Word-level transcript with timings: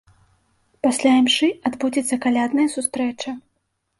Пасля 0.85 1.11
імшы 1.17 1.49
адбудзецца 1.69 2.19
калядная 2.23 2.67
сустрэча. 2.79 3.37